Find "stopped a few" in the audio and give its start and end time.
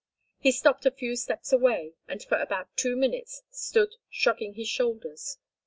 0.51-1.15